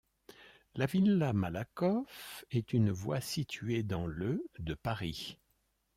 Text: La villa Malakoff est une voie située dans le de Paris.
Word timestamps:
La 0.73 0.87
villa 0.87 1.31
Malakoff 1.31 2.43
est 2.49 2.73
une 2.73 2.89
voie 2.89 3.21
située 3.21 3.83
dans 3.83 4.07
le 4.07 4.43
de 4.57 4.73
Paris. 4.73 5.37